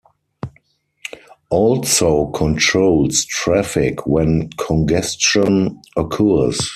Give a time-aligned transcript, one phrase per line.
[1.51, 6.59] Also controls traffic when congestion occurs.